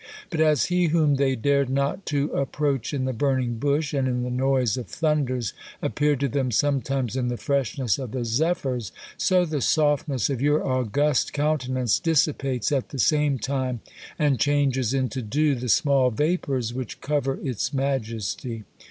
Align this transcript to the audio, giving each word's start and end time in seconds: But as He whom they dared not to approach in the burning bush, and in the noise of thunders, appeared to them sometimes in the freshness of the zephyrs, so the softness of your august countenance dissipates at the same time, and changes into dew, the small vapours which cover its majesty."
But 0.31 0.41
as 0.41 0.65
He 0.65 0.85
whom 0.87 1.17
they 1.17 1.35
dared 1.35 1.69
not 1.69 2.07
to 2.07 2.31
approach 2.31 2.91
in 2.91 3.05
the 3.05 3.13
burning 3.13 3.59
bush, 3.59 3.93
and 3.93 4.07
in 4.07 4.23
the 4.23 4.31
noise 4.31 4.75
of 4.75 4.87
thunders, 4.87 5.53
appeared 5.79 6.19
to 6.21 6.27
them 6.27 6.49
sometimes 6.49 7.15
in 7.15 7.27
the 7.27 7.37
freshness 7.37 7.99
of 7.99 8.09
the 8.09 8.25
zephyrs, 8.25 8.91
so 9.15 9.45
the 9.45 9.61
softness 9.61 10.27
of 10.27 10.41
your 10.41 10.65
august 10.65 11.33
countenance 11.33 11.99
dissipates 11.99 12.71
at 12.71 12.89
the 12.89 12.97
same 12.97 13.37
time, 13.37 13.81
and 14.17 14.39
changes 14.39 14.91
into 14.91 15.21
dew, 15.21 15.53
the 15.53 15.69
small 15.69 16.09
vapours 16.09 16.73
which 16.73 16.99
cover 16.99 17.37
its 17.43 17.71
majesty." 17.71 18.63